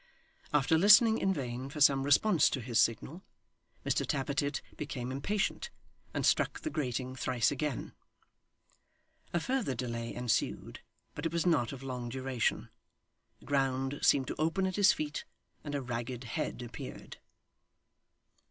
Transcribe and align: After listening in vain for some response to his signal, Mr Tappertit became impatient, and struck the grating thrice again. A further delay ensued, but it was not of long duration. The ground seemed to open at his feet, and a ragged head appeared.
After 0.51 0.79
listening 0.79 1.19
in 1.19 1.31
vain 1.31 1.69
for 1.69 1.79
some 1.79 2.01
response 2.01 2.49
to 2.49 2.59
his 2.59 2.79
signal, 2.79 3.21
Mr 3.85 4.03
Tappertit 4.03 4.59
became 4.75 5.11
impatient, 5.11 5.69
and 6.11 6.25
struck 6.25 6.61
the 6.61 6.71
grating 6.71 7.15
thrice 7.15 7.51
again. 7.51 7.93
A 9.31 9.39
further 9.39 9.75
delay 9.75 10.11
ensued, 10.11 10.79
but 11.13 11.27
it 11.27 11.31
was 11.31 11.45
not 11.45 11.71
of 11.71 11.83
long 11.83 12.09
duration. 12.09 12.69
The 13.41 13.45
ground 13.45 13.99
seemed 14.01 14.25
to 14.29 14.35
open 14.41 14.65
at 14.65 14.75
his 14.75 14.91
feet, 14.91 15.23
and 15.63 15.75
a 15.75 15.83
ragged 15.83 16.23
head 16.23 16.63
appeared. 16.63 17.17